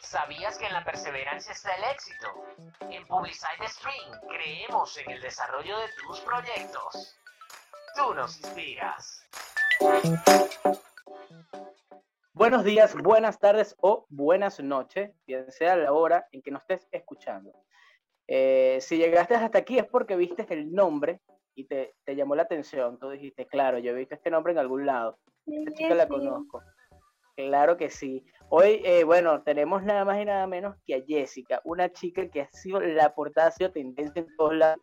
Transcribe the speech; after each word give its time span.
¿Sabías 0.00 0.58
que 0.58 0.66
en 0.66 0.74
la 0.74 0.84
perseverancia 0.84 1.52
está 1.52 1.74
el 1.76 1.84
éxito? 1.94 2.26
En 2.90 3.06
Publicide 3.06 3.68
Stream 3.68 4.20
creemos 4.28 4.98
en 4.98 5.12
el 5.12 5.22
desarrollo 5.22 5.78
de 5.78 5.86
tus 6.02 6.20
proyectos. 6.20 7.16
Tú 7.96 8.14
nos 8.14 8.38
inspiras. 8.38 9.26
Buenos 12.34 12.64
días, 12.64 12.94
buenas 12.94 13.38
tardes 13.38 13.74
o 13.80 14.04
buenas 14.10 14.60
noches, 14.60 15.10
bien 15.26 15.50
sea 15.50 15.74
la 15.76 15.92
hora 15.92 16.28
en 16.32 16.42
que 16.42 16.50
nos 16.50 16.60
estés 16.62 16.86
escuchando. 16.92 17.52
Eh, 18.28 18.78
si 18.82 18.98
llegaste 18.98 19.36
hasta 19.36 19.58
aquí 19.58 19.78
es 19.78 19.86
porque 19.86 20.16
viste 20.16 20.46
el 20.50 20.70
nombre 20.70 21.20
y 21.54 21.64
te, 21.64 21.94
te, 22.04 22.14
llamó 22.14 22.36
la 22.36 22.42
atención. 22.42 22.98
Tú 22.98 23.08
dijiste, 23.08 23.46
claro, 23.46 23.78
yo 23.78 23.92
he 23.92 23.94
visto 23.94 24.14
este 24.14 24.30
nombre 24.30 24.52
en 24.52 24.58
algún 24.58 24.84
lado. 24.84 25.18
Esta 25.46 25.72
chica 25.72 25.94
la 25.94 26.08
conozco. 26.08 26.62
Claro 27.36 27.76
que 27.76 27.90
sí. 27.90 28.26
Hoy, 28.48 28.80
eh, 28.84 29.02
bueno, 29.02 29.42
tenemos 29.42 29.82
nada 29.82 30.04
más 30.04 30.20
y 30.20 30.24
nada 30.24 30.46
menos 30.46 30.76
que 30.86 30.94
a 30.94 31.02
Jessica, 31.04 31.60
una 31.64 31.92
chica 31.92 32.28
que 32.28 32.42
ha 32.42 32.50
sido 32.52 32.80
la 32.80 33.12
portada, 33.12 33.48
ha 33.48 33.50
sido 33.50 33.72
tendencia 33.72 34.20
en 34.20 34.36
todos 34.36 34.54
lados. 34.54 34.80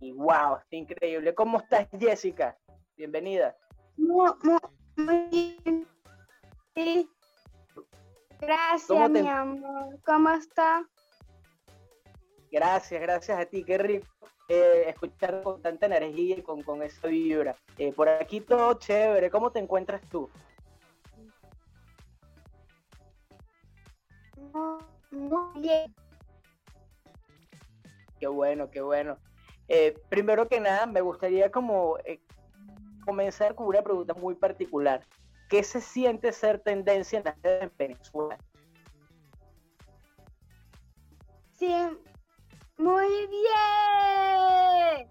Y 0.00 0.12
wow, 0.12 0.56
está 0.56 0.76
increíble. 0.76 1.32
¿Cómo 1.34 1.58
estás, 1.58 1.86
Jessica? 1.96 2.56
Bienvenida. 2.96 3.56
Muy, 3.96 4.30
muy, 4.42 4.58
muy 4.96 5.28
bien. 5.30 5.86
Sí. 6.74 7.08
Gracias, 8.40 9.10
mi 9.10 9.28
amor. 9.28 9.98
¿Cómo 10.04 10.30
está? 10.30 10.84
Gracias, 12.50 13.00
gracias 13.00 13.38
a 13.38 13.46
ti. 13.46 13.62
Qué 13.62 13.78
rico 13.78 14.06
eh, 14.48 14.84
escuchar 14.88 15.42
con 15.42 15.62
tanta 15.62 15.86
energía 15.86 16.36
y 16.38 16.42
con, 16.42 16.62
con 16.62 16.82
esa 16.82 17.06
vibra. 17.06 17.54
Eh, 17.76 17.92
por 17.92 18.08
aquí 18.08 18.40
todo 18.40 18.74
chévere. 18.74 19.30
¿Cómo 19.30 19.52
te 19.52 19.60
encuentras 19.60 20.00
tú? 20.08 20.28
Muy 25.10 25.60
bien. 25.60 25.94
Qué 28.18 28.26
bueno, 28.26 28.70
qué 28.70 28.80
bueno. 28.80 29.18
Eh, 29.68 29.94
primero 30.08 30.48
que 30.48 30.60
nada, 30.60 30.86
me 30.86 31.00
gustaría 31.00 31.50
como 31.50 31.98
eh, 32.04 32.20
comenzar 33.04 33.54
con 33.54 33.66
una 33.66 33.82
pregunta 33.82 34.14
muy 34.14 34.34
particular. 34.34 35.06
¿Qué 35.48 35.62
se 35.62 35.80
siente 35.80 36.32
ser 36.32 36.60
tendencia 36.60 37.18
en 37.18 37.24
las 37.24 37.40
redes 37.42 37.62
en 37.64 37.72
Venezuela? 37.78 38.38
Sí, 41.52 41.74
muy 42.76 43.08
bien. 43.28 45.08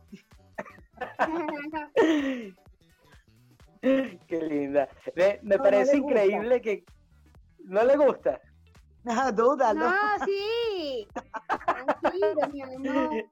Qué 4.28 4.42
linda. 4.42 4.90
Me, 5.16 5.40
me 5.44 5.58
parece 5.58 5.98
increíble 5.98 6.62
que... 6.62 6.84
¿No 7.60 7.84
le 7.84 7.98
gusta? 7.98 8.40
No, 9.08 9.32
duda, 9.32 9.74
no. 9.74 9.94
Sí. 10.26 11.08
Tranquilo, 11.66 12.50
mi 12.52 12.62
amor. 12.62 13.26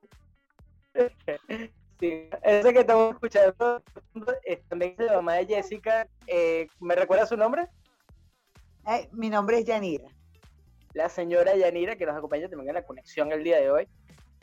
Sí, 1.99 2.29
ese 2.43 2.73
que 2.73 2.79
estamos 2.79 3.13
escuchando 3.13 3.83
es 4.43 4.63
también 4.69 4.95
la 4.97 5.15
mamá 5.15 5.33
de 5.33 5.47
Jessica. 5.47 6.07
Eh, 6.27 6.67
¿Me 6.79 6.95
recuerda 6.95 7.25
su 7.25 7.35
nombre? 7.35 7.67
Eh, 8.87 9.09
mi 9.11 9.29
nombre 9.29 9.59
es 9.59 9.65
Yanira. 9.65 10.07
La 10.93 11.09
señora 11.09 11.57
Yanira, 11.57 11.97
que 11.97 12.05
nos 12.05 12.15
acompaña 12.15 12.47
también 12.47 12.69
en 12.69 12.75
la 12.75 12.85
conexión 12.85 13.33
el 13.33 13.43
día 13.43 13.59
de 13.59 13.69
hoy. 13.69 13.87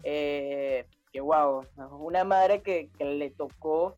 Eh, 0.02 0.86
que 1.14 1.20
wow, 1.22 1.66
una 1.98 2.24
madre 2.24 2.60
que, 2.60 2.90
que, 2.98 3.06
le 3.06 3.30
tocó 3.30 3.94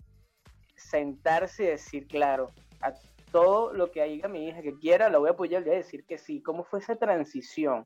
sentarse 0.76 1.64
y 1.64 1.66
decir, 1.66 2.06
claro, 2.06 2.52
a 2.80 2.92
todo 3.34 3.72
lo 3.72 3.90
que 3.90 4.04
diga 4.04 4.28
mi 4.28 4.46
hija 4.46 4.62
que 4.62 4.78
quiera, 4.78 5.10
la 5.10 5.18
voy 5.18 5.28
a 5.28 5.32
apoyar, 5.32 5.62
le 5.62 5.70
voy 5.70 5.74
a 5.74 5.78
decir 5.78 6.04
que 6.04 6.18
sí. 6.18 6.40
¿Cómo 6.40 6.62
fue 6.62 6.78
esa 6.78 6.94
transición? 6.94 7.84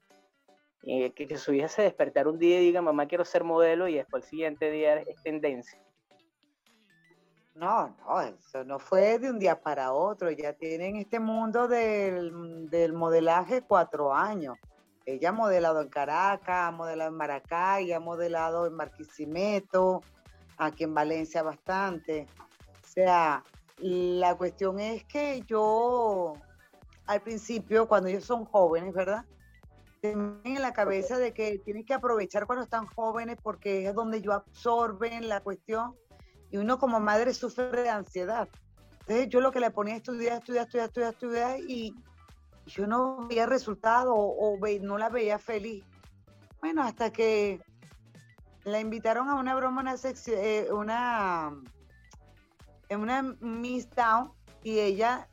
Eh, 0.83 1.15
que, 1.15 1.27
que, 1.27 1.39
su 1.39 1.55
hija 1.55 1.69
se 1.69 1.81
despertara 1.81 2.29
un 2.29 2.39
día 2.39 2.61
y 2.61 2.67
diga, 2.67 2.83
mamá, 2.83 3.07
quiero 3.07 3.25
ser 3.25 3.45
modelo, 3.45 3.89
y 3.89 3.95
después 3.95 4.25
el 4.25 4.29
siguiente 4.29 4.71
día 4.71 4.97
es 4.99 5.23
tendencia. 5.23 5.81
No, 7.55 7.97
no, 7.97 8.21
eso 8.21 8.63
no 8.65 8.79
fue 8.79 9.19
de 9.19 9.31
un 9.31 9.39
día 9.39 9.59
para 9.59 9.95
otro. 9.95 10.31
Ya 10.31 10.53
tienen 10.53 10.97
este 10.97 11.19
mundo 11.19 11.67
del, 11.67 12.69
del 12.69 12.93
modelaje 12.93 13.63
cuatro 13.63 14.13
años. 14.13 14.59
Ella 15.07 15.31
ha 15.31 15.33
modelado 15.33 15.81
en 15.81 15.89
Caracas, 15.89 16.69
ha 16.69 16.71
modelado 16.73 17.11
en 17.11 17.17
Maracay, 17.17 17.91
ha 17.93 18.01
modelado 18.01 18.67
en 18.67 18.75
Marquisimeto, 18.75 20.03
aquí 20.59 20.85
en 20.85 20.93
Valencia 20.93 21.43
bastante. 21.43 22.27
O 22.85 22.87
sea, 22.87 23.43
la 23.81 24.37
cuestión 24.37 24.81
es 24.81 25.05
que 25.05 25.43
yo, 25.47 26.35
al 27.07 27.21
principio, 27.23 27.87
cuando 27.89 28.09
ellos 28.09 28.25
son 28.25 28.45
jóvenes, 28.45 28.93
¿verdad? 28.93 29.25
Tienen 30.01 30.41
en 30.45 30.63
la 30.63 30.73
cabeza 30.73 31.19
de 31.19 31.33
que 31.33 31.59
tienen 31.59 31.85
que 31.85 31.95
aprovechar 31.95 32.47
cuando 32.47 32.65
están 32.65 32.87
jóvenes 32.87 33.37
porque 33.43 33.87
es 33.87 33.95
donde 33.95 34.21
yo 34.21 34.33
absorben 34.33 35.29
la 35.29 35.41
cuestión 35.41 35.95
y 36.51 36.57
uno 36.57 36.79
como 36.79 37.01
madre 37.01 37.35
sufre 37.35 37.83
de 37.83 37.91
ansiedad. 37.91 38.49
Entonces 39.01 39.29
yo 39.29 39.41
lo 39.41 39.51
que 39.51 39.61
le 39.61 39.71
ponía 39.71 39.95
es 39.95 40.01
estudiar, 40.01 40.39
estudiar, 40.39 40.67
estudiar, 40.67 40.89
estudiar, 40.89 41.13
estudiar 41.13 41.61
y 41.61 41.95
yo 42.67 42.87
no 42.87 43.27
veía 43.27 43.47
resultado 43.47 44.15
o, 44.15 44.55
o 44.55 44.59
no 44.81 44.99
la 44.99 45.09
veía 45.09 45.39
feliz. 45.39 45.85
Bueno, 46.61 46.83
hasta 46.83 47.11
que 47.11 47.61
la 48.65 48.81
invitaron 48.81 49.29
a 49.29 49.35
una 49.37 49.55
broma, 49.55 49.81
una, 49.81 49.95
eh, 50.27 50.69
una 50.73 51.57
en 52.89 53.01
una 53.01 53.23
Miss 53.41 53.89
Town 53.89 54.33
y 54.63 54.79
ella, 54.79 55.29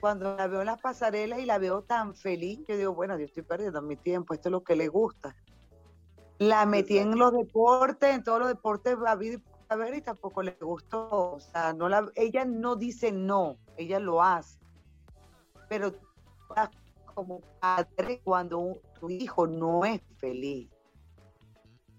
cuando 0.00 0.36
la 0.36 0.46
veo 0.46 0.60
en 0.60 0.66
las 0.66 0.80
pasarelas 0.80 1.40
y 1.40 1.46
la 1.46 1.58
veo 1.58 1.82
tan 1.82 2.14
feliz, 2.14 2.60
yo 2.68 2.76
digo, 2.76 2.94
bueno, 2.94 3.18
yo 3.18 3.24
estoy 3.24 3.42
perdiendo 3.42 3.82
mi 3.82 3.96
tiempo, 3.96 4.34
esto 4.34 4.48
es 4.48 4.52
lo 4.52 4.62
que 4.62 4.76
le 4.76 4.88
gusta. 4.88 5.34
La 6.38 6.66
metí 6.66 6.98
en 6.98 7.18
los 7.18 7.32
deportes, 7.32 8.14
en 8.14 8.22
todos 8.22 8.38
los 8.38 8.48
deportes 8.48 8.96
a 9.04 9.76
ver 9.76 9.94
y 9.94 10.00
tampoco 10.00 10.42
le 10.42 10.56
gustó. 10.60 11.08
O 11.10 11.40
sea, 11.40 11.72
no 11.72 11.88
la, 11.88 12.10
ella 12.14 12.44
no 12.44 12.76
dice 12.76 13.10
no, 13.10 13.56
ella 13.76 13.98
lo 13.98 14.22
hace. 14.22 14.58
Pero 15.68 15.92
como 17.14 17.40
padre 17.60 18.20
cuando 18.22 18.80
tu 19.00 19.10
hijo 19.10 19.46
no 19.46 19.84
es 19.84 20.00
feliz. 20.18 20.70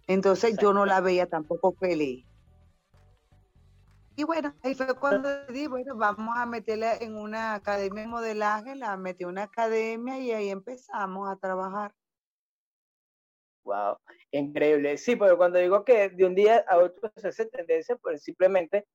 Entonces 0.08 0.58
yo 0.58 0.74
no 0.74 0.86
la 0.86 1.02
veía 1.02 1.28
tampoco 1.28 1.74
feliz. 1.74 2.26
Y 4.20 4.26
bueno, 4.26 4.54
ahí 4.64 4.76
fue 4.76 4.94
cuando 5.00 5.46
di, 5.46 5.68
bueno, 5.68 5.96
vamos 5.96 6.36
a 6.36 6.46
meterla 6.46 6.98
en 6.98 7.16
una 7.16 7.54
academia 7.54 8.02
de 8.02 8.10
modelaje, 8.10 8.76
la 8.76 8.98
metí 8.98 9.24
en 9.24 9.30
una 9.30 9.44
academia 9.44 10.20
y 10.20 10.34
ahí 10.34 10.50
empezamos 10.50 11.30
a 11.30 11.38
trabajar. 11.38 11.94
Wow, 13.64 13.96
increíble. 14.32 14.98
Sí, 14.98 15.16
pero 15.16 15.38
cuando 15.38 15.58
digo 15.58 15.86
que 15.86 16.10
de 16.10 16.26
un 16.26 16.36
día 16.36 16.66
a 16.68 16.80
otro 16.80 17.10
se 17.16 17.30
hace 17.30 17.46
tendencia, 17.46 17.96
pues 17.96 18.22
simplemente 18.22 18.90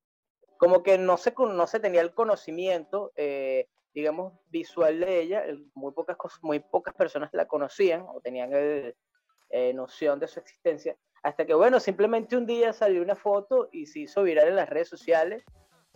como 0.59 0.83
que 0.83 0.99
no 0.99 1.17
se, 1.17 1.33
no 1.35 1.67
se 1.67 1.81
tenía 1.81 2.03
el 2.03 2.13
conocimiento, 2.13 3.11
eh, 3.17 3.67
digamos, 3.95 4.35
visual 4.51 5.01
de 5.01 5.23
ella, 5.23 5.47
muy 5.73 5.93
pocas, 5.93 6.19
muy 6.43 6.61
pocas 6.61 6.93
personas 6.93 7.31
la 7.33 7.49
conocían 7.49 8.05
o 8.07 8.21
tenían 8.21 8.53
el, 8.53 8.95
eh, 9.49 9.73
noción 9.73 10.21
de 10.21 10.29
su 10.29 10.39
existencia. 10.39 10.99
Hasta 11.25 11.47
que, 11.47 11.55
bueno, 11.55 11.81
simplemente 11.81 12.37
un 12.37 12.45
día 12.45 12.75
salió 12.75 13.01
una 13.01 13.17
foto 13.17 13.71
y 13.73 13.87
se 13.87 14.01
hizo 14.01 14.23
viral 14.23 14.49
en 14.49 14.57
las 14.57 14.69
redes 14.69 14.91
sociales 14.91 15.43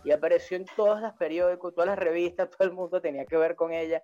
y 0.03 0.09
apareció 0.11 0.57
en 0.57 0.65
todos 0.75 0.99
los 1.01 1.13
periódicos, 1.13 1.75
todas 1.75 1.87
las 1.89 1.99
revistas, 1.99 2.49
todo 2.57 2.67
el 2.67 2.73
mundo 2.73 2.99
tenía 2.99 3.25
que 3.25 3.37
ver 3.37 3.55
con 3.55 3.71
ella. 3.71 4.01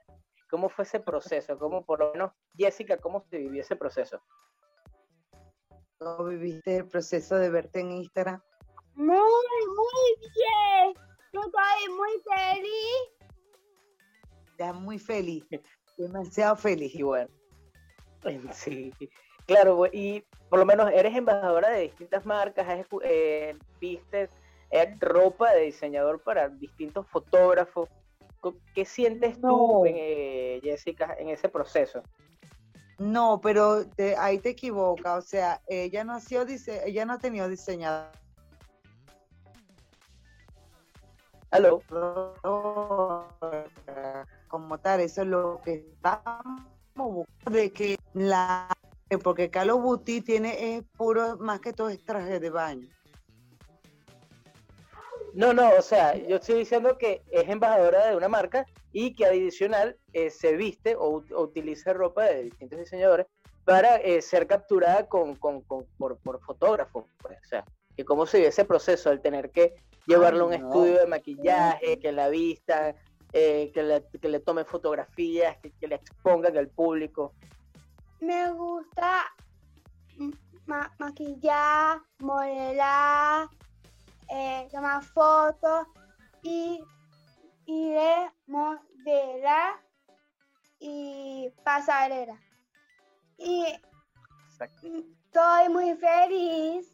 ¿Cómo 0.52 0.70
fue 0.70 0.86
ese 0.86 1.00
proceso? 1.00 1.58
¿Cómo, 1.58 1.84
por 1.84 2.00
lo 2.00 2.12
menos, 2.12 2.32
Jessica, 2.56 2.98
cómo 2.98 3.26
se 3.28 3.40
vivió 3.40 3.62
ese 3.62 3.76
proceso? 3.76 4.22
¿Cómo 5.98 6.26
viviste 6.26 6.78
el 6.78 6.88
proceso 6.88 7.38
de 7.38 7.50
verte 7.50 7.80
en 7.80 7.92
Instagram? 7.92 8.40
Muy, 8.94 9.18
muy 9.18 10.16
bien. 10.20 10.94
Yo 11.34 11.42
estoy 11.42 11.96
muy 11.96 12.22
feliz. 12.22 13.28
Ya 14.60 14.74
muy 14.74 15.00
feliz. 15.00 15.44
Demasiado 15.98 16.56
feliz. 16.56 16.94
Y 16.94 17.02
bueno, 17.02 17.30
sí. 18.54 18.94
Claro, 19.46 19.86
y 19.92 20.24
por 20.50 20.60
lo 20.60 20.66
menos 20.66 20.92
eres 20.92 21.16
embajadora 21.16 21.70
de 21.70 21.82
distintas 21.82 22.26
marcas, 22.26 22.66
eh, 23.04 23.58
vistes 23.80 24.30
eh, 24.72 24.96
ropa 25.00 25.52
de 25.54 25.62
diseñador 25.62 26.22
para 26.22 26.50
distintos 26.50 27.08
fotógrafos. 27.08 27.90
¿Qué 28.74 28.86
sientes 28.86 29.40
tú, 29.42 29.86
eh, 29.86 30.60
Jessica, 30.64 31.16
en 31.18 31.30
ese 31.30 31.50
proceso? 31.50 32.02
No, 32.98 33.40
pero 33.42 33.84
ahí 34.18 34.38
te 34.40 34.50
equivocas. 34.50 35.18
O 35.24 35.28
sea, 35.28 35.62
ella 35.68 36.04
no 36.04 36.14
ha 36.14 36.20
sido 36.20 36.46
ella 36.86 37.06
no 37.06 37.14
ha 37.14 37.20
tenido 37.20 37.50
diseñador. 37.50 38.12
¿Aló? 41.52 41.82
Como 44.48 44.78
tal, 44.80 45.02
eso 45.02 45.22
es 45.22 45.28
lo 45.28 45.62
que 45.64 45.86
estamos 45.94 46.64
buscando, 46.96 47.26
de 47.52 47.72
que 47.72 47.98
la 48.14 48.70
porque 49.20 49.50
Carlos 49.50 49.82
Buti 49.82 50.22
tiene 50.22 50.76
es 50.78 50.84
puro, 50.98 51.38
más 51.38 51.60
que 51.62 51.74
todo 51.74 51.90
es 51.90 52.04
traje 52.04 52.40
de 52.40 52.50
baño. 52.50 52.88
No, 55.34 55.54
no, 55.54 55.70
o 55.78 55.82
sea, 55.82 56.16
yo 56.16 56.38
estoy 56.38 56.60
diciendo 56.60 56.98
que 56.98 57.22
es 57.30 57.50
embajadora 57.50 58.08
de 58.08 58.16
una 58.16 58.30
marca 58.30 58.66
y 58.94 59.14
que 59.16 59.26
adicional 59.26 59.98
eh, 60.14 60.30
se 60.30 60.56
viste 60.56 60.96
o, 60.96 61.20
ut- 61.22 61.32
o 61.34 61.42
utiliza 61.42 61.92
ropa 61.92 62.24
de 62.24 62.44
distintos 62.44 62.80
diseñadores 62.80 63.28
para 63.66 63.98
eh, 63.98 64.22
ser 64.22 64.48
capturada 64.48 65.08
con, 65.08 65.36
con- 65.36 65.62
con- 65.64 65.86
por, 65.98 66.18
por 66.20 66.40
fotógrafos. 66.42 67.06
pues, 67.22 67.38
o 67.44 67.48
sea, 67.48 67.66
que 67.98 68.06
cómo 68.06 68.26
se 68.26 68.40
ve 68.40 68.48
ese 68.48 68.64
proceso, 68.64 69.12
el 69.12 69.22
tener 69.22 69.52
que 69.52 69.74
llevarlo 70.08 70.44
a 70.46 70.48
un 70.48 70.52
no. 70.62 70.68
estudio 70.68 71.00
de 71.00 71.08
maquillaje, 71.08 72.00
que 72.00 72.12
la 72.14 72.30
vista, 72.30 72.96
eh, 73.34 73.72
que, 73.74 73.84
le, 73.84 74.06
que 74.22 74.30
le 74.30 74.40
tome 74.40 74.64
fotografías, 74.64 75.58
que, 75.58 75.72
que 75.72 75.88
le 75.88 75.96
expongan 75.96 76.58
al 76.58 76.70
público. 76.70 77.34
Me 78.20 78.52
gusta 78.52 79.26
ma- 80.66 80.92
maquillar, 81.00 82.02
modelar, 82.20 83.48
eh, 84.30 84.68
tomar 84.72 85.04
fotos 85.04 85.88
y, 86.42 86.84
y 87.66 87.90
de 87.92 88.32
modelar 88.48 89.76
y 90.80 91.52
pasarela. 91.64 92.40
Y 93.38 93.66
Exacto. 94.48 94.88
estoy 94.88 95.70
muy 95.70 95.94
feliz. 95.96 96.92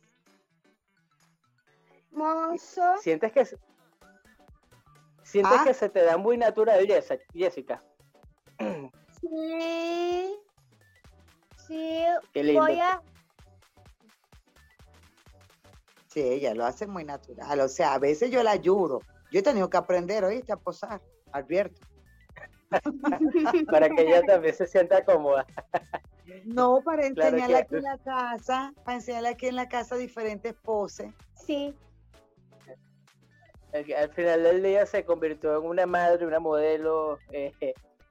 Mozo. 2.11 2.97
¿Sientes 2.97 3.31
que, 3.31 3.45
se- 3.45 3.57
sientes 5.23 5.59
Ah. 5.59 5.63
que 5.63 5.73
se 5.73 5.87
te 5.89 6.03
da 6.03 6.17
muy 6.17 6.37
natural, 6.37 6.85
Jessica? 7.33 7.81
Sí. 9.21 10.40
Sí, 11.71 12.03
Qué 12.33 12.43
lindo. 12.43 12.61
voy 12.63 12.77
a 12.81 13.01
Sí, 16.07 16.19
ella 16.19 16.53
lo 16.53 16.65
hace 16.65 16.85
muy 16.85 17.05
natural. 17.05 17.61
O 17.61 17.69
sea, 17.69 17.93
a 17.93 17.97
veces 17.99 18.29
yo 18.29 18.43
la 18.43 18.51
ayudo. 18.51 18.99
Yo 19.31 19.39
he 19.39 19.43
tenido 19.43 19.69
que 19.69 19.77
aprender, 19.77 20.25
¿oíste? 20.25 20.51
A 20.51 20.57
posar, 20.57 21.01
advierto. 21.31 21.79
para 23.71 23.87
que 23.89 24.01
ella 24.01 24.21
también 24.23 24.53
se 24.53 24.67
sienta 24.67 25.05
cómoda. 25.05 25.45
No, 26.43 26.81
para 26.83 27.09
Claro 27.11 27.37
que- 27.37 27.55
aquí 27.55 27.75
en 27.77 27.83
la 27.83 27.97
casa, 27.99 28.73
para 28.83 28.97
enseñarle 28.97 29.29
aquí 29.29 29.47
en 29.47 29.55
la 29.55 29.69
casa 29.69 29.95
diferentes 29.95 30.53
poses. 30.53 31.13
Sí, 31.35 31.73
Al 33.73 33.93
al 33.93 34.09
final 34.13 34.43
del 34.43 34.61
día 34.63 34.85
se 34.85 35.05
convirtió 35.05 35.57
en 35.57 35.65
una 35.65 35.85
madre, 35.85 36.25
una 36.27 36.41
modelo, 36.41 37.17
eh, 37.31 37.53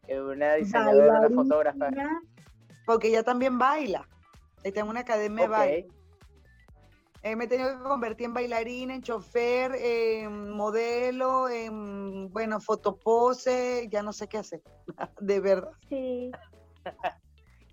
en 0.07 0.23
una 0.23 0.55
diseñadora, 0.55 1.21
una 1.21 1.29
fotógrafa. 1.43 1.91
Porque 2.91 3.07
ella 3.07 3.23
también 3.23 3.57
baila. 3.57 4.09
Está 4.65 4.81
en 4.81 4.89
una 4.89 5.01
academia 5.01 5.45
de 5.45 5.49
baile. 5.49 5.89
Eh, 7.23 7.37
me 7.37 7.45
he 7.45 7.47
tenido 7.47 7.79
que 7.79 7.85
convertir 7.85 8.25
en 8.27 8.35
bailarina, 8.35 8.97
en 8.97 9.01
chofer, 9.01 9.77
en 9.77 10.51
modelo, 10.51 11.49
en, 11.49 12.33
bueno, 12.33 12.61
fotopose, 12.61 13.87
ya 13.93 14.03
no 14.03 14.13
sé 14.13 14.27
qué 14.27 14.39
hacer. 14.39 14.61
De 15.21 15.39
verdad. 15.39 15.71
sí. 15.89 16.33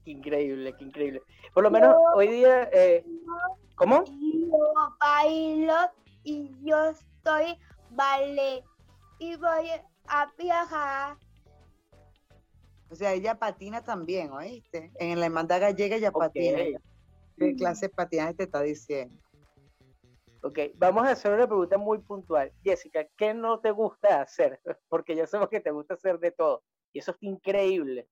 Qué 0.06 0.12
increíble, 0.12 0.76
qué 0.78 0.84
increíble. 0.84 1.22
Por 1.52 1.64
lo 1.64 1.72
menos 1.72 1.96
hoy 2.14 2.28
día, 2.28 2.70
eh, 2.72 3.04
¿cómo? 3.74 4.04
Yo 4.06 4.74
bailo 5.00 5.78
y 6.26 6.52
yo 6.64 6.92
estoy 6.92 7.58
ballet 7.90 8.64
y 9.18 9.36
voy 9.36 9.72
a 10.10 10.32
viajar. 10.38 11.18
O 12.90 12.96
sea, 12.96 13.14
ella 13.14 13.38
patina 13.38 13.84
también, 13.84 14.32
¿oíste? 14.32 14.92
En 15.00 15.20
la 15.20 15.26
hermandad 15.26 15.60
gallega 15.62 15.96
ella 15.98 16.12
patina. 16.12 16.60
¿Qué 17.38 17.56
clase 17.56 17.88
de 17.88 17.94
patinaje 17.94 18.34
te 18.34 18.44
está 18.44 18.62
diciendo? 18.62 19.22
Ok, 20.44 20.60
vamos 20.76 21.06
a 21.06 21.12
hacer 21.12 21.34
una 21.34 21.46
pregunta 21.48 21.78
muy 21.78 22.00
puntual. 22.00 22.54
Jessica, 22.64 23.06
¿qué 23.18 23.34
no 23.34 23.60
te 23.60 23.72
gusta 23.72 24.22
hacer? 24.22 24.62
Porque 24.90 25.16
ya 25.16 25.28
sabemos 25.28 25.50
que 25.50 25.60
te 25.60 25.72
gusta 25.72 25.96
hacer 25.96 26.20
de 26.20 26.32
todo. 26.32 26.64
Y 26.94 27.00
eso 27.00 27.12
es 27.12 27.18
increíble. 27.22 28.08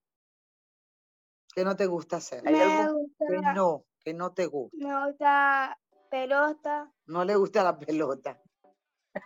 ¿Qué 1.56 1.64
no 1.64 1.76
te 1.76 1.86
gusta 1.86 2.18
hacer? 2.18 2.44
¿Hay 2.46 2.54
Me 2.54 2.62
algún- 2.62 3.14
Que 3.18 3.36
gusta, 3.36 3.54
no, 3.54 3.86
que 4.04 4.14
no 4.14 4.34
te 4.34 4.46
gusta. 4.48 4.78
me 4.78 5.08
gusta 5.08 5.80
pelota, 6.12 6.92
No 7.08 7.24
le 7.24 7.36
gusta 7.36 7.64
la 7.64 7.80
pelota. 7.80 8.42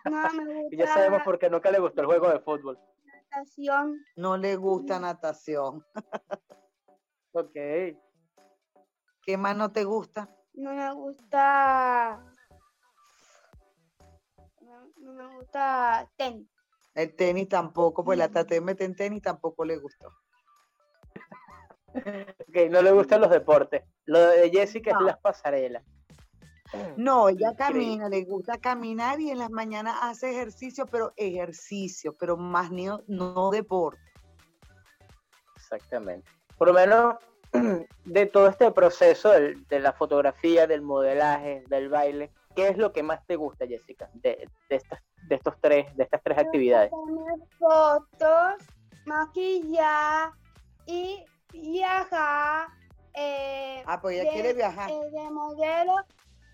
no 0.05 0.11
me 0.33 0.67
Y 0.71 0.77
ya 0.77 0.85
sabemos 0.87 1.19
gusta 1.19 1.23
por 1.25 1.39
qué 1.39 1.49
nunca 1.49 1.71
le 1.71 1.79
gustó 1.79 2.01
el 2.01 2.07
juego 2.07 2.29
de 2.29 2.39
fútbol. 2.39 2.77
Natación, 3.31 4.05
No 4.15 4.37
le 4.37 4.55
gusta 4.55 4.99
natación. 4.99 5.85
Ok. 7.31 7.53
¿Qué 9.21 9.37
más 9.37 9.55
no 9.55 9.71
te 9.71 9.83
gusta? 9.83 10.35
no 10.53 10.73
me 10.73 10.91
gusta, 10.93 12.19
no, 14.61 14.87
no 14.97 15.13
me 15.13 15.27
gusta 15.37 16.09
tenis. 16.17 16.49
El 16.95 17.15
tenis 17.15 17.47
tampoco, 17.47 18.03
pues 18.03 18.17
la 18.17 18.29
traté 18.29 18.55
de 18.55 18.61
meter 18.61 18.87
en 18.87 18.95
tenis 18.95 19.21
tampoco 19.21 19.63
le 19.63 19.77
gustó. 19.77 20.07
Ok, 21.93 22.55
no 22.71 22.81
le 22.81 22.91
gustan 22.91 23.21
los 23.21 23.29
deportes. 23.29 23.83
Lo 24.05 24.19
de 24.19 24.49
Jessica 24.49 24.91
No. 24.93 24.99
es 25.01 25.05
las 25.05 25.19
pasarelas. 25.19 25.83
No, 26.97 27.29
ella 27.29 27.55
camina, 27.55 28.09
le 28.09 28.23
gusta 28.25 28.57
caminar 28.57 29.19
y 29.19 29.31
en 29.31 29.39
las 29.39 29.49
mañanas 29.49 29.95
hace 30.01 30.29
ejercicio, 30.31 30.85
pero 30.85 31.13
ejercicio, 31.15 32.13
pero 32.19 32.37
más 32.37 32.71
no, 32.71 33.01
no 33.07 33.49
deporte. 33.49 34.01
Exactamente. 35.55 36.29
Por 36.57 36.67
lo 36.67 36.73
menos 36.73 37.15
de 38.05 38.25
todo 38.27 38.47
este 38.47 38.71
proceso 38.71 39.31
del- 39.31 39.65
de 39.67 39.79
la 39.79 39.93
fotografía, 39.93 40.67
del 40.67 40.81
modelaje, 40.81 41.63
del 41.67 41.89
baile, 41.89 42.31
¿qué 42.55 42.67
es 42.69 42.77
lo 42.77 42.91
que 42.91 43.03
más 43.03 43.25
te 43.25 43.35
gusta, 43.35 43.65
Jessica, 43.65 44.09
de, 44.13 44.47
de 44.69 44.75
estas, 44.75 44.99
de 45.27 45.35
estos 45.35 45.55
tres, 45.61 45.95
de 45.95 46.03
estas 46.03 46.21
tres 46.23 46.37
actividades? 46.37 46.91
Tomar 46.91 47.35
fotos, 47.57 48.65
maquillar 49.05 50.31
y 50.85 51.23
viajar. 51.51 52.67
eh, 53.15 53.83
Ah, 53.85 53.99
pues 53.99 54.15
ella 54.15 54.23
de- 54.25 54.33
quiere 54.33 54.53
viajar. 54.53 54.89
eh, 54.91 55.01
de 55.11 55.31
modelo 55.31 55.95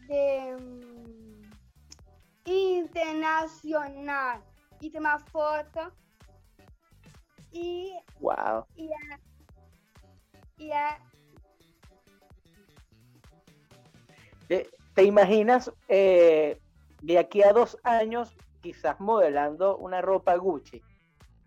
de 0.07 0.55
mm, 0.59 1.51
internacional 2.45 4.43
y 4.79 4.89
tomar 4.91 5.19
fotos 5.29 5.93
y, 7.51 7.93
Wow. 8.19 8.65
y, 8.75 8.89
a- 8.91 9.19
y 10.57 10.71
a- 10.71 10.99
¿Te, 14.93 15.03
imaginas 15.03 15.71
eh, 15.89 16.59
de 17.01 17.17
aquí 17.17 17.41
a 17.43 17.51
dos 17.51 17.77
años 17.83 18.33
quizás 18.61 18.99
modelando 18.99 19.77
una 19.77 20.01
ropa 20.01 20.35
Gucci? 20.35 20.81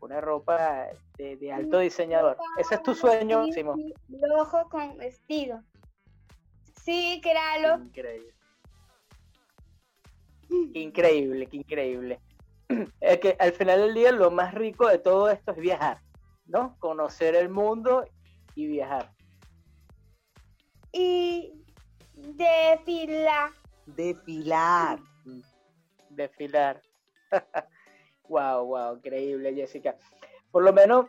Una 0.00 0.20
ropa 0.20 0.88
de, 1.16 1.36
de 1.36 1.52
alto 1.52 1.78
diseñador. 1.78 2.36
Ese 2.58 2.74
es 2.76 2.82
tu 2.82 2.94
sueño, 2.94 3.46
Simón. 3.52 3.76
sí, 3.76 3.94
rojo 4.36 4.68
con 4.68 4.96
vestido. 4.96 5.62
Sí, 6.84 7.20
claro. 7.22 7.82
Increíble. 7.84 8.32
Qué 10.48 10.80
increíble, 10.80 11.46
qué 11.46 11.56
increíble. 11.58 12.20
Es 13.00 13.18
que 13.20 13.36
al 13.38 13.52
final 13.52 13.80
del 13.80 13.94
día 13.94 14.12
lo 14.12 14.30
más 14.30 14.54
rico 14.54 14.88
de 14.88 14.98
todo 14.98 15.30
esto 15.30 15.52
es 15.52 15.58
viajar, 15.58 16.00
¿no? 16.46 16.76
Conocer 16.78 17.34
el 17.34 17.48
mundo 17.48 18.04
y 18.54 18.66
viajar. 18.66 19.10
Y 20.92 21.52
desfilar. 22.14 23.52
Desfilar. 23.86 24.98
Desfilar. 26.10 26.82
wow, 28.28 28.64
wow, 28.66 28.96
increíble, 28.96 29.54
Jessica. 29.54 29.96
Por 30.50 30.64
lo 30.64 30.72
menos 30.72 31.06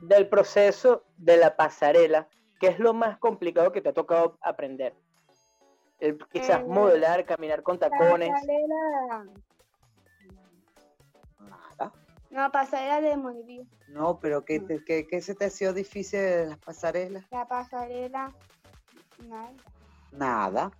del 0.00 0.28
proceso 0.28 1.04
de 1.16 1.36
la 1.36 1.56
pasarela, 1.56 2.28
¿qué 2.60 2.68
es 2.68 2.78
lo 2.78 2.94
más 2.94 3.18
complicado 3.18 3.72
que 3.72 3.80
te 3.80 3.90
ha 3.90 3.94
tocado 3.94 4.38
aprender? 4.40 4.94
El- 5.98 6.18
quizás 6.28 6.60
Eh, 6.60 6.64
modelar, 6.64 7.24
caminar 7.24 7.62
con 7.62 7.78
tacones. 7.78 8.30
Pasarela. 8.30 9.26
Nada. 11.40 11.92
No, 12.30 12.50
pasarela 12.52 13.00
de 13.00 13.16
movimiento. 13.16 13.76
No, 13.88 14.18
pero 14.20 14.44
¿qué, 14.44 14.60
te- 14.60 14.84
qué- 14.84 15.06
qué 15.06 15.20
se 15.22 15.34
te 15.34 15.46
ha 15.46 15.50
sido 15.50 15.72
difícil 15.72 16.20
de 16.20 16.46
las 16.48 16.58
pasarelas? 16.58 17.24
La 17.30 17.46
pasarela. 17.46 18.32
Nada. 19.26 19.52
Nada. 20.12 20.70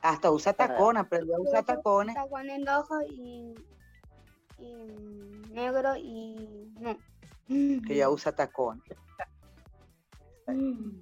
Hasta 0.00 0.30
usa 0.30 0.52
tacones, 0.52 1.02
aprendió 1.02 1.36
a 1.36 1.40
usar 1.40 1.64
tacones. 1.64 2.14
Tacones 2.14 2.64
rojos 2.66 3.02
y, 3.10 3.54
y 4.58 4.74
negro 5.50 5.94
y 5.96 6.72
no. 6.80 6.96
Que 7.86 7.96
ya 7.96 8.08
usa 8.08 8.32
tacones. 8.34 8.82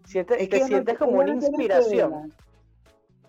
Sientes- 0.05 0.39
Es 0.41 0.49
te 0.49 0.57
ella 0.57 0.65
no- 0.65 0.67
sientes 0.69 0.99
como 0.99 1.13
una 1.13 1.31
inspiración. 1.35 2.35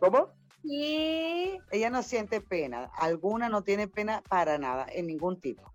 ¿Cómo? 0.02 0.30
Y 0.64 1.58
Ella 1.72 1.90
no 1.90 2.04
siente 2.04 2.42
pena. 2.42 2.92
Alguna 2.98 3.48
no 3.50 3.64
tiene 3.64 3.88
pena 3.88 4.22
para 4.28 4.58
nada, 4.58 4.86
en 4.92 5.08
ningún 5.08 5.40
tipo. 5.40 5.72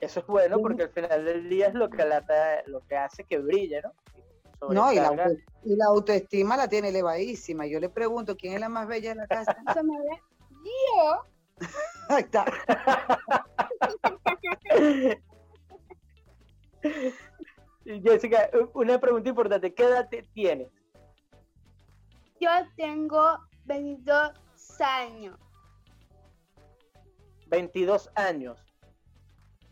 Eso 0.00 0.20
es 0.20 0.26
bueno 0.26 0.58
porque 0.60 0.84
al 0.84 0.90
final 0.90 1.24
del 1.24 1.48
día 1.48 1.68
es 1.68 1.74
lo 1.74 1.88
que, 1.90 2.04
la, 2.04 2.24
lo 2.66 2.80
que 2.82 2.96
hace 2.96 3.24
que 3.24 3.38
brille, 3.38 3.80
¿no? 3.82 3.92
No, 4.72 4.92
y 4.92 4.96
la, 4.96 5.06
Sobresalga. 5.08 5.24
auto- 5.24 5.40
y 5.64 5.76
la 5.76 5.84
autoestima 5.86 6.56
la 6.56 6.68
tiene 6.68 6.88
elevadísima. 6.88 7.66
Yo 7.66 7.78
le 7.80 7.88
pregunto, 7.90 8.36
¿quién 8.36 8.54
es 8.54 8.60
la 8.60 8.68
más 8.68 8.86
bella 8.86 9.10
de 9.10 9.16
la 9.16 9.26
casa? 9.26 9.56
eso 9.70 9.84
me 9.84 9.98
ve. 9.98 10.20
Yo. 10.64 11.24
Ahí 12.08 12.22
está. 12.22 12.44
Jessica, 17.84 18.50
una 18.74 18.98
pregunta 18.98 19.28
importante. 19.28 19.74
¿Qué 19.74 19.84
edad 19.84 20.08
tienes? 20.32 20.68
Yo 22.40 22.50
tengo 22.76 23.38
22 23.64 24.32
años. 24.80 25.38
22 27.48 28.10
años. 28.14 28.58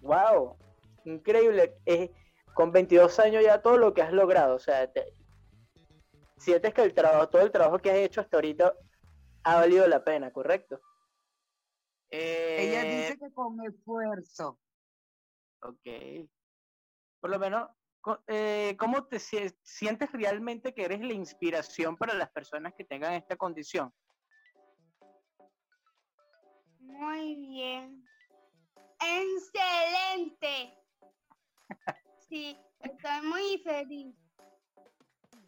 Wow, 0.01 0.57
increíble. 1.05 1.75
con 2.55 2.71
22 2.71 3.19
años 3.19 3.43
ya 3.43 3.61
todo 3.61 3.79
lo 3.79 3.93
que 3.93 4.03
has 4.03 4.13
logrado. 4.13 4.55
O 4.55 4.59
sea, 4.59 4.91
sientes 6.37 6.73
que 6.73 6.83
el 6.83 6.95
trabajo, 6.95 7.29
todo 7.29 7.43
el 7.43 7.51
trabajo 7.51 7.79
que 7.79 7.91
has 7.91 7.97
hecho 7.99 8.21
hasta 8.21 8.37
ahorita 8.37 8.75
ha 9.43 9.57
valido 9.57 9.87
la 9.87 10.05
pena, 10.05 10.33
¿correcto? 10.33 10.81
Ella 12.11 12.83
dice 12.83 13.13
eh, 13.13 13.19
que 13.19 13.33
con 13.33 13.61
esfuerzo. 13.65 14.59
Ok. 15.61 16.29
Por 17.21 17.31
lo 17.31 17.39
menos, 17.39 17.69
eh, 18.27 18.77
¿cómo 18.79 19.07
te 19.07 19.19
sientes 19.19 20.13
realmente 20.13 20.75
que 20.75 20.85
eres 20.85 21.01
la 21.01 21.13
inspiración 21.13 21.97
para 21.97 22.15
las 22.15 22.31
personas 22.31 22.75
que 22.75 22.85
tengan 22.85 23.15
esta 23.15 23.37
condición? 23.37 23.93
Muy 26.81 27.35
bien. 27.37 28.05
Excelente. 29.01 30.79
Sí, 32.29 32.59
estoy 32.81 33.21
muy 33.29 33.59
feliz. 33.59 34.17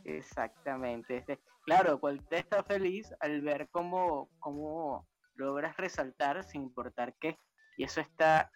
Exactamente. 0.04 1.16
Este, 1.16 1.40
claro, 1.64 1.98
cualquiera 1.98 2.38
está 2.38 2.62
feliz 2.62 3.12
al 3.18 3.40
ver 3.40 3.68
cómo, 3.70 4.28
cómo 4.38 5.08
logras 5.34 5.76
resaltar 5.76 6.44
sin 6.44 6.62
importar 6.62 7.16
qué. 7.18 7.38
Y 7.76 7.84
eso 7.84 8.00
está 8.00 8.50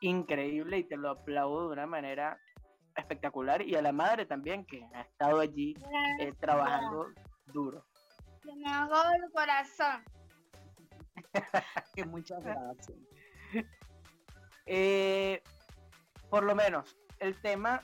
increíble 0.00 0.78
y 0.78 0.84
te 0.84 0.96
lo 0.96 1.10
aplaudo 1.10 1.68
de 1.68 1.74
una 1.74 1.86
manera 1.86 2.40
espectacular. 3.00 3.62
Y 3.62 3.74
a 3.74 3.82
la 3.82 3.92
madre 3.92 4.26
también, 4.26 4.64
que 4.64 4.84
ha 4.94 5.02
estado 5.02 5.40
allí 5.40 5.74
eh, 6.20 6.32
trabajando 6.38 7.08
duro. 7.46 7.84
Me 8.44 8.68
hago 8.68 8.96
el 9.14 9.30
corazón. 9.32 10.04
que 11.94 12.04
muchas 12.04 12.42
gracias. 12.42 12.98
Eh, 14.66 15.42
por 16.28 16.42
lo 16.42 16.54
menos, 16.54 16.96
el 17.20 17.40
tema, 17.40 17.80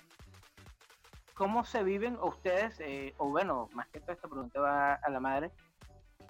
¿cómo 1.35 1.65
se 1.65 1.83
viven 1.83 2.19
ustedes? 2.21 2.81
Eh, 2.81 3.15
o 3.19 3.29
bueno, 3.29 3.69
más 3.73 3.89
que 3.89 4.01
todo 4.01 4.13
esta 4.13 4.29
pregunta 4.29 4.61
va 4.61 4.95
a 4.95 5.11
la 5.11 5.21
madre. 5.21 5.51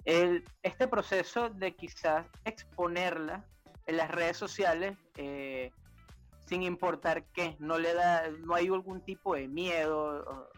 El, 0.05 0.43
este 0.61 0.87
proceso 0.87 1.49
de 1.49 1.75
quizás 1.75 2.25
exponerla 2.45 3.45
en 3.85 3.97
las 3.97 4.11
redes 4.11 4.37
sociales 4.37 4.97
eh, 5.17 5.71
sin 6.53 6.61
importar 6.61 7.23
qué, 7.33 7.55
no 7.57 7.79
le 7.79 7.95
da, 7.95 8.29
no 8.45 8.53
hay 8.53 8.67
algún 8.67 9.01
tipo 9.01 9.33
de 9.33 9.47
miedo, 9.47 10.51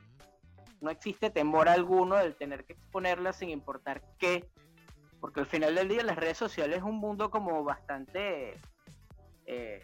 no 0.81 0.89
existe 0.89 1.29
temor 1.29 1.69
alguno 1.69 2.17
del 2.17 2.35
tener 2.35 2.65
que 2.65 2.73
exponerla 2.73 3.31
sin 3.31 3.49
importar 3.49 4.03
qué, 4.19 4.45
porque 5.21 5.39
al 5.39 5.45
final 5.45 5.73
del 5.73 5.87
día 5.87 6.03
las 6.03 6.17
redes 6.17 6.37
sociales 6.37 6.79
es 6.79 6.83
un 6.83 6.97
mundo 6.97 7.31
como 7.31 7.63
bastante 7.63 8.59
eh, 9.45 9.83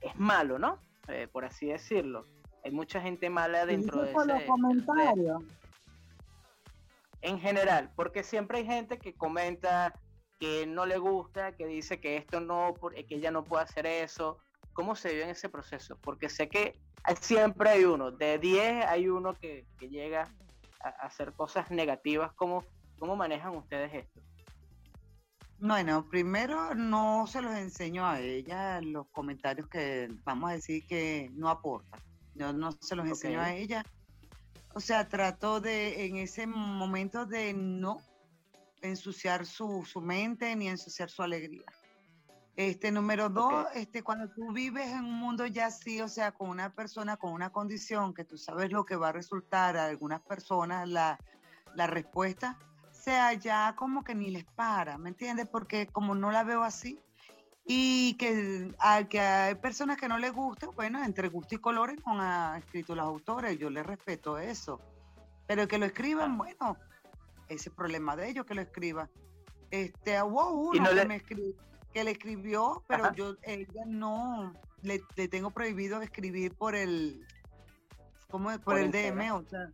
es 0.00 0.16
malo, 0.16 0.58
¿no? 0.58 0.80
Eh, 1.06 1.28
por 1.30 1.44
así 1.44 1.66
decirlo. 1.66 2.26
Hay 2.64 2.72
mucha 2.72 3.00
gente 3.00 3.30
mala 3.30 3.64
dentro 3.64 4.02
de 4.02 4.10
ese, 4.10 4.26
los 4.26 4.42
comentarios. 4.42 5.40
En 7.20 7.38
general, 7.38 7.92
porque 7.94 8.24
siempre 8.24 8.58
hay 8.58 8.66
gente 8.66 8.98
que 8.98 9.14
comenta 9.14 9.94
que 10.40 10.66
no 10.66 10.84
le 10.84 10.98
gusta, 10.98 11.52
que 11.52 11.68
dice 11.68 12.00
que 12.00 12.16
esto 12.16 12.40
no, 12.40 12.74
que 12.92 13.14
ella 13.14 13.30
no 13.30 13.44
puede 13.44 13.62
hacer 13.62 13.86
eso. 13.86 14.38
¿Cómo 14.74 14.94
se 14.94 15.10
vive 15.10 15.24
en 15.24 15.30
ese 15.30 15.48
proceso? 15.48 15.96
Porque 16.02 16.28
sé 16.28 16.48
que 16.48 16.78
siempre 17.20 17.70
hay 17.70 17.84
uno, 17.84 18.10
de 18.10 18.38
10 18.38 18.86
hay 18.86 19.08
uno 19.08 19.34
que, 19.34 19.66
llega 19.80 20.30
a, 20.80 20.88
hacer 21.06 21.32
cosas 21.32 21.70
negativas. 21.70 22.32
¿Cómo, 22.34 22.64
¿Cómo 22.98 23.16
manejan 23.16 23.56
ustedes 23.56 23.94
esto? 23.94 24.20
Bueno, 25.58 26.06
primero 26.10 26.74
no 26.74 27.26
se 27.26 27.40
los 27.40 27.54
enseño 27.54 28.06
a 28.06 28.20
ella 28.20 28.80
los 28.82 29.06
comentarios 29.08 29.68
que 29.68 30.12
vamos 30.24 30.50
a 30.50 30.54
decir 30.54 30.86
que 30.86 31.30
no 31.32 31.48
aportan. 31.48 32.00
Yo 32.34 32.52
no 32.52 32.72
se 32.72 32.96
los 32.96 33.06
enseño 33.06 33.40
a 33.40 33.54
ella. 33.54 33.84
O 34.74 34.80
sea, 34.80 35.08
trato 35.08 35.60
de 35.60 36.06
en 36.06 36.16
ese 36.16 36.46
momento 36.46 37.24
de 37.24 37.54
no 37.54 37.98
ensuciar 38.82 39.46
su, 39.46 39.84
mente 40.02 40.54
ni 40.56 40.68
ensuciar 40.68 41.08
su 41.08 41.22
alegría. 41.22 41.64
Este 42.56 42.92
número 42.92 43.28
dos, 43.28 43.66
este, 43.74 44.02
cuando 44.02 44.28
tú 44.28 44.52
vives 44.52 44.86
en 44.86 45.04
un 45.04 45.18
mundo 45.18 45.44
ya 45.46 45.66
así, 45.66 46.00
o 46.00 46.08
sea, 46.08 46.30
con 46.32 46.48
una 46.50 46.70
persona 46.70 47.16
con 47.16 47.32
una 47.32 47.50
condición 47.50 48.14
que 48.14 48.24
tú 48.24 48.38
sabes 48.38 48.70
lo 48.70 48.84
que 48.84 48.94
va 48.94 49.08
a 49.08 49.12
resultar 49.12 49.76
a 49.76 49.86
algunas 49.86 50.20
personas 50.20 50.88
la, 50.88 51.18
la 51.74 51.88
respuesta, 51.88 52.56
sea 52.92 53.32
ya 53.32 53.74
como 53.76 54.04
que 54.04 54.14
ni 54.14 54.30
les 54.30 54.44
para, 54.44 54.98
¿me 54.98 55.08
entiendes? 55.08 55.48
Porque 55.48 55.88
como 55.88 56.14
no 56.14 56.30
la 56.30 56.44
veo 56.44 56.62
así, 56.62 57.00
y 57.66 58.14
que, 58.14 58.72
a, 58.78 59.04
que 59.04 59.20
hay 59.20 59.54
personas 59.54 59.96
que 59.96 60.08
no 60.08 60.18
les 60.18 60.32
gusta, 60.32 60.68
bueno, 60.68 61.02
entre 61.02 61.28
gusto 61.28 61.54
y 61.54 61.58
colores 61.58 61.98
no 62.06 62.20
han 62.20 62.58
escrito 62.58 62.94
los 62.94 63.04
autores, 63.04 63.58
yo 63.58 63.70
les 63.70 63.86
respeto 63.86 64.38
eso. 64.38 64.80
Pero 65.46 65.66
que 65.66 65.78
lo 65.78 65.86
escriban, 65.86 66.36
bueno, 66.36 66.76
ese 67.48 67.70
problema 67.70 68.16
de 68.16 68.28
ellos 68.28 68.44
que 68.44 68.54
lo 68.54 68.60
escriban. 68.60 69.10
Este, 69.70 70.22
hubo 70.22 70.50
uno 70.50 70.90
que, 70.90 71.06
me 71.06 71.16
que 71.94 72.04
le 72.04 72.10
escribió, 72.10 72.82
pero 72.88 73.14
yo, 73.14 73.36
ella 73.44 73.84
no, 73.86 74.52
le, 74.82 74.98
tengo 75.28 75.52
prohibido 75.52 76.02
escribir 76.02 76.52
por 76.52 76.74
el, 76.74 77.24
¿cómo 78.30 78.50
es? 78.50 78.58
Por, 78.58 78.78
el 78.78 78.90
DM, 78.90 79.32
o 79.32 79.44
sea, 79.44 79.70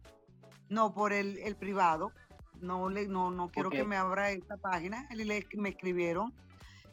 no, 0.68 0.92
por 0.92 1.14
el, 1.14 1.38
el 1.38 1.56
privado, 1.56 2.12
no 2.60 2.90
le 2.90 3.08
no 3.08 3.30
no 3.30 3.48
quiero 3.48 3.70
que 3.70 3.84
me 3.84 3.96
abra 3.96 4.30
esta 4.30 4.58
página 4.58 5.08
y 5.10 5.24
le, 5.24 5.46
me 5.54 5.70
escribieron 5.70 6.32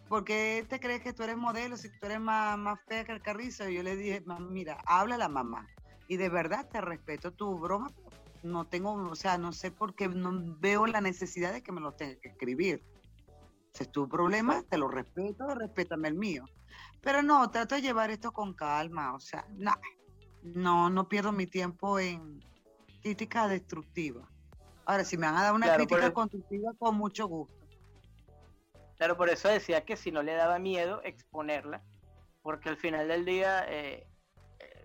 porque 0.08 0.66
te 0.70 0.80
crees 0.80 1.02
que 1.02 1.12
tú 1.12 1.24
eres 1.24 1.36
modelo 1.36 1.76
si 1.76 1.90
tú 1.90 2.06
eres 2.06 2.22
más, 2.22 2.58
más 2.58 2.80
fea 2.88 3.04
que 3.04 3.12
el 3.12 3.22
carrizo 3.22 3.68
y 3.68 3.76
yo 3.76 3.84
le 3.84 3.98
dije 3.98 4.24
mira 4.50 4.78
habla 4.86 5.16
a 5.16 5.18
la 5.18 5.28
mamá 5.28 5.68
y 6.08 6.16
de 6.16 6.30
verdad 6.30 6.70
te 6.70 6.80
respeto 6.80 7.32
tu 7.32 7.58
broma 7.58 7.92
no 8.44 8.66
tengo 8.66 8.94
o 8.94 9.16
sea 9.16 9.38
no 9.38 9.52
sé 9.52 9.72
por 9.72 9.94
qué 9.94 10.08
no 10.08 10.56
veo 10.60 10.88
la 10.88 11.02
necesidad 11.02 11.52
de 11.52 11.62
que 11.62 11.74
me 11.74 11.82
lo 11.82 11.92
tenga 11.92 12.16
que 12.22 12.30
escribir 12.30 12.82
es 13.84 13.92
tu 13.92 14.08
problema 14.08 14.64
te 14.70 14.78
lo 14.78 14.88
respeto 14.88 15.54
respétame 15.56 16.08
el 16.10 16.16
mío 16.16 16.46
pero 17.02 17.22
no 17.22 17.50
trato 17.50 17.76
de 17.76 17.82
llevar 17.82 18.12
esto 18.12 18.32
con 18.32 18.54
calma 18.54 19.14
o 19.14 19.20
sea 19.20 19.46
no 20.44 20.90
no 20.90 21.08
pierdo 21.08 21.32
mi 21.32 21.48
tiempo 21.48 22.00
en 22.00 22.40
crítica 23.02 23.48
destructiva 23.48 24.28
Ahora, 24.88 25.04
si 25.04 25.18
me 25.18 25.28
van 25.28 25.36
a 25.36 25.44
dar 25.44 25.54
una 25.54 25.76
crítica 25.76 26.14
constructiva, 26.14 26.72
con 26.80 26.96
mucho 26.96 27.28
gusto. 27.28 27.54
Claro, 28.96 29.18
por 29.18 29.28
eso 29.30 29.50
decía 29.50 29.84
que 29.84 29.98
si 29.98 30.12
no 30.12 30.24
le 30.24 30.34
daba 30.34 30.60
miedo 30.60 31.02
exponerla, 31.04 31.84
porque 32.42 32.70
al 32.70 32.78
final 32.78 33.10
del 33.10 33.26
día 33.26 33.66
eh, 33.68 34.08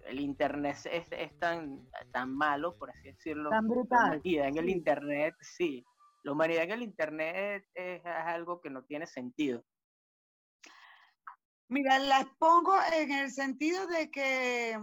el 0.07 0.19
internet 0.19 0.77
es, 0.91 1.39
tan, 1.39 1.89
tan 2.11 2.35
malo, 2.35 2.75
por 2.77 2.91
así 2.91 3.13
decirlo. 3.13 3.49
Tan 3.51 3.69
brutal. 3.69 4.21
Humanidad 4.25 4.49
en 4.49 4.57
el 4.59 4.69
internet, 4.71 5.37
sí. 5.41 5.85
La 6.23 6.33
humanidad 6.33 6.65
en 6.65 6.71
el 6.71 6.83
internet 6.83 7.67
es, 7.75 8.01
es 8.01 8.07
algo 8.07 8.61
que 8.61 8.71
no 8.71 8.85
tiene 8.85 9.07
sentido. 9.07 9.65
Mira, 11.69 11.99
la 11.99 12.21
expongo 12.21 12.75
en 12.93 13.13
el 13.13 13.31
sentido 13.31 13.87
de 13.87 14.11
que 14.11 14.79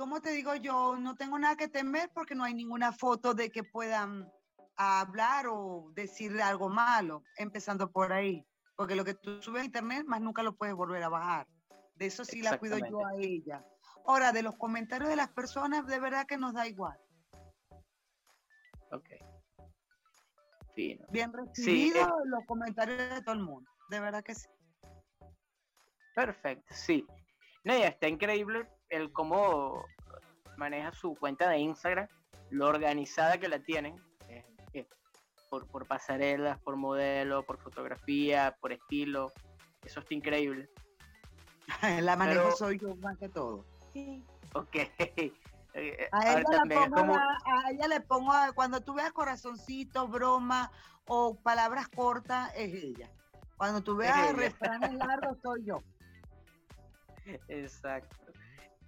¿cómo 0.00 0.22
te 0.22 0.30
digo 0.30 0.54
yo? 0.54 0.96
No 0.96 1.14
tengo 1.14 1.38
nada 1.38 1.56
que 1.56 1.68
temer 1.68 2.10
porque 2.14 2.34
no 2.34 2.44
hay 2.44 2.54
ninguna 2.54 2.90
foto 2.90 3.34
de 3.34 3.50
que 3.50 3.64
puedan 3.64 4.32
hablar 4.74 5.46
o 5.46 5.90
decir 5.94 6.40
algo 6.40 6.70
malo, 6.70 7.22
empezando 7.36 7.92
por 7.92 8.10
ahí. 8.10 8.46
Porque 8.76 8.96
lo 8.96 9.04
que 9.04 9.12
tú 9.12 9.42
subes 9.42 9.60
a 9.60 9.66
internet, 9.66 10.06
más 10.06 10.22
nunca 10.22 10.42
lo 10.42 10.56
puedes 10.56 10.74
volver 10.74 11.02
a 11.02 11.10
bajar. 11.10 11.46
De 11.96 12.06
eso 12.06 12.24
sí 12.24 12.40
la 12.40 12.58
cuido 12.58 12.78
yo 12.78 13.04
a 13.04 13.14
ella. 13.18 13.62
Ahora, 14.06 14.32
de 14.32 14.42
los 14.42 14.56
comentarios 14.56 15.10
de 15.10 15.16
las 15.16 15.28
personas, 15.28 15.86
de 15.86 16.00
verdad 16.00 16.26
que 16.26 16.38
nos 16.38 16.54
da 16.54 16.66
igual. 16.66 16.98
Ok. 18.90 19.29
Bien 21.10 21.32
recibido 21.32 22.00
eh. 22.00 22.22
los 22.26 22.44
comentarios 22.46 22.98
de 22.98 23.22
todo 23.22 23.34
el 23.34 23.42
mundo. 23.42 23.70
De 23.88 24.00
verdad 24.00 24.22
que 24.22 24.34
sí. 24.34 24.48
Perfecto, 26.14 26.74
sí. 26.74 27.06
No, 27.64 27.72
está 27.72 28.08
increíble 28.08 28.68
el 28.88 29.12
cómo 29.12 29.84
maneja 30.56 30.92
su 30.92 31.14
cuenta 31.14 31.48
de 31.48 31.58
Instagram, 31.58 32.08
lo 32.50 32.68
organizada 32.68 33.38
que 33.38 33.48
la 33.48 33.58
tienen, 33.60 33.96
eh, 34.28 34.86
por, 35.48 35.66
por 35.66 35.86
pasarelas, 35.86 36.58
por 36.60 36.76
modelo, 36.76 37.44
por 37.44 37.58
fotografía, 37.58 38.56
por 38.60 38.72
estilo, 38.72 39.32
eso 39.84 40.00
está 40.00 40.14
increíble. 40.14 40.70
la 42.00 42.16
manejo 42.16 42.50
soy 42.52 42.78
yo 42.78 42.94
más 42.96 43.16
que 43.18 43.28
todo. 43.28 43.64
Sí. 43.92 44.24
Ok. 44.54 44.76
Eh, 45.74 46.08
a, 46.12 46.32
ella 46.32 46.64
le 46.64 46.74
pongo 46.76 47.14
a, 47.14 47.70
ella 47.70 47.88
le 47.88 48.00
pongo, 48.00 48.32
cuando 48.54 48.80
tú 48.80 48.94
veas 48.94 49.12
corazoncito, 49.12 50.08
broma 50.08 50.70
o 51.06 51.36
palabras 51.36 51.88
cortas, 51.88 52.52
es 52.56 52.74
ella. 52.74 53.10
Cuando 53.56 53.82
tú 53.82 53.96
veas 53.96 54.34
refranes 54.34 54.94
largos, 54.94 55.38
soy 55.42 55.64
yo. 55.64 55.82
Exacto. 57.48 58.16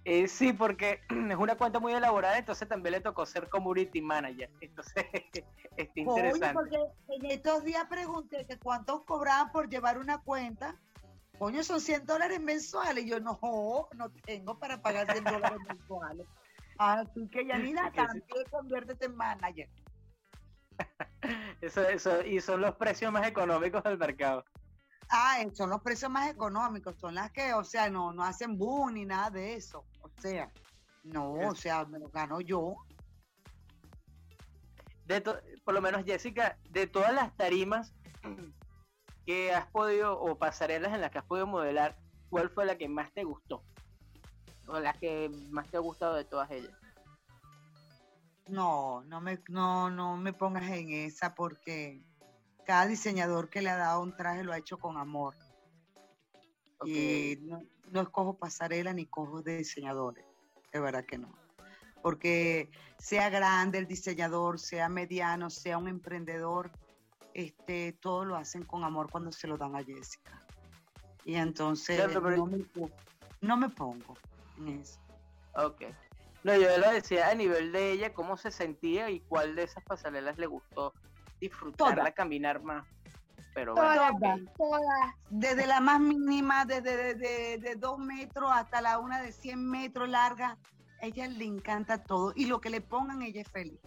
Eh, 0.05 0.27
sí, 0.27 0.51
porque 0.51 0.99
es 1.29 1.37
una 1.37 1.55
cuenta 1.55 1.79
muy 1.79 1.93
elaborada, 1.93 2.37
entonces 2.37 2.67
también 2.67 2.93
le 2.93 3.01
tocó 3.01 3.25
ser 3.25 3.47
community 3.49 4.01
manager. 4.01 4.49
Entonces, 4.59 5.05
está 5.77 5.99
interesante. 5.99 6.53
porque 6.53 6.77
en 7.09 7.25
estos 7.31 7.63
días 7.63 7.85
pregunté 7.87 8.45
que 8.45 8.57
cuánto 8.57 9.05
cobraban 9.05 9.51
por 9.51 9.69
llevar 9.69 9.97
una 9.97 10.19
cuenta. 10.19 10.75
Coño, 11.39 11.63
son 11.63 11.81
100 11.81 12.05
dólares 12.05 12.39
mensuales. 12.39 13.05
Y 13.05 13.09
yo, 13.09 13.19
no, 13.19 13.39
no 13.95 14.11
tengo 14.23 14.59
para 14.59 14.81
pagar 14.81 15.11
100 15.11 15.23
dólares 15.23 15.59
mensuales. 15.67 16.27
Así 16.77 17.27
que, 17.29 17.45
Yanina, 17.45 17.91
también 17.95 18.45
conviértete 18.49 19.05
en 19.05 19.15
manager. 19.15 19.69
Eso, 21.61 21.87
eso, 21.87 22.21
y 22.23 22.41
son 22.41 22.61
los 22.61 22.75
precios 22.75 23.11
más 23.11 23.27
económicos 23.27 23.83
del 23.83 23.97
mercado. 23.97 24.43
Ah, 25.09 25.41
eh, 25.41 25.49
son 25.53 25.69
los 25.69 25.81
precios 25.81 26.09
más 26.09 26.29
económicos, 26.29 26.95
son 26.99 27.15
las 27.15 27.31
que, 27.31 27.53
o 27.53 27.63
sea, 27.63 27.89
no, 27.89 28.11
no 28.11 28.23
hacen 28.23 28.57
boom 28.57 28.95
ni 28.95 29.05
nada 29.05 29.29
de 29.29 29.53
eso. 29.53 29.85
O 30.01 30.09
sea, 30.19 30.51
no, 31.03 31.33
o 31.33 31.55
sea, 31.55 31.85
me 31.85 31.99
lo 31.99 32.09
gano 32.09 32.41
yo. 32.41 32.75
De 35.05 35.21
por 35.63 35.73
lo 35.73 35.81
menos, 35.81 36.03
Jessica, 36.05 36.57
de 36.69 36.87
todas 36.87 37.13
las 37.13 37.35
tarimas 37.35 37.93
que 39.25 39.53
has 39.53 39.67
podido, 39.67 40.19
o 40.19 40.37
pasarelas 40.37 40.93
en 40.93 41.01
las 41.01 41.11
que 41.11 41.19
has 41.19 41.25
podido 41.25 41.47
modelar, 41.47 41.97
¿cuál 42.29 42.49
fue 42.49 42.65
la 42.65 42.77
que 42.77 42.89
más 42.89 43.11
te 43.13 43.23
gustó? 43.23 43.63
O 44.67 44.79
la 44.79 44.93
que 44.93 45.29
más 45.49 45.69
te 45.69 45.77
ha 45.77 45.81
gustado 45.81 46.15
de 46.15 46.25
todas 46.25 46.49
ellas. 46.51 46.71
No, 48.47 49.03
no 49.05 49.21
me, 49.21 49.39
no, 49.47 49.89
no 49.89 50.17
me 50.17 50.33
pongas 50.33 50.69
en 50.69 50.91
esa 50.91 51.33
porque 51.33 52.03
cada 52.65 52.87
diseñador 52.87 53.49
que 53.49 53.61
le 53.61 53.69
ha 53.69 53.77
dado 53.77 54.01
un 54.01 54.15
traje 54.15 54.43
lo 54.43 54.53
ha 54.53 54.57
hecho 54.57 54.77
con 54.77 54.97
amor. 54.97 55.35
Y 56.85 57.37
no, 57.91 58.01
escojo 58.01 58.37
pasarela 58.37 58.91
ni 58.93 59.05
cojo 59.05 59.41
de 59.41 59.59
diseñadores, 59.59 60.25
de 60.71 60.79
verdad 60.79 61.05
que 61.05 61.17
no. 61.17 61.31
Porque 62.01 62.69
sea 62.99 63.29
grande 63.29 63.77
el 63.77 63.87
diseñador, 63.87 64.59
sea 64.59 64.89
mediano, 64.89 65.49
sea 65.49 65.77
un 65.77 65.87
emprendedor, 65.87 66.71
este, 67.33 67.93
todo 67.93 68.25
lo 68.25 68.35
hacen 68.35 68.63
con 68.63 68.83
amor 68.83 69.09
cuando 69.09 69.31
se 69.31 69.47
lo 69.47 69.57
dan 69.57 69.75
a 69.75 69.83
Jessica. 69.83 70.45
Y 71.23 71.35
entonces 71.35 72.13
no, 72.13 72.45
me, 72.45 72.65
no 73.39 73.57
me 73.57 73.69
pongo. 73.69 74.17
Ok. 75.55 75.83
No, 76.43 76.55
yo 76.55 76.77
lo 76.77 76.91
decía 76.91 77.29
a 77.29 77.35
nivel 77.35 77.71
de 77.71 77.91
ella, 77.91 78.13
cómo 78.13 78.35
se 78.35 78.51
sentía 78.51 79.09
y 79.09 79.21
cuál 79.21 79.55
de 79.55 79.63
esas 79.63 79.83
pasarelas 79.83 80.37
le 80.37 80.45
gustó 80.45 80.93
disfrutarla, 81.39 82.11
caminar 82.11 82.61
más. 82.61 82.85
Pero 83.53 83.75
todas, 83.75 84.11
todas. 84.57 85.15
Desde 85.29 85.67
la 85.67 85.79
más 85.79 85.99
mínima, 85.99 86.65
desde 86.65 87.15
de, 87.15 87.75
dos 87.77 87.99
metros 87.99 88.49
hasta 88.51 88.81
la 88.81 88.99
una 88.99 89.21
de 89.21 89.31
100 89.31 89.69
metros 89.69 90.09
larga, 90.09 90.57
ella 91.01 91.27
le 91.27 91.45
encanta 91.45 92.03
todo 92.03 92.33
y 92.35 92.45
lo 92.47 92.59
que 92.59 92.69
le 92.69 92.81
pongan 92.81 93.21
ella 93.21 93.41
es 93.41 93.49
feliz. 93.49 93.79